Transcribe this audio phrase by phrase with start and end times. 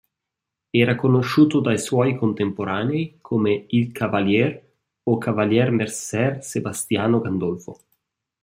[0.71, 4.71] Era conosciuto dai suoi contemporanei come "il Cavalier"
[5.03, 7.79] o "Cavalier messer Sebastiano Gandolfo".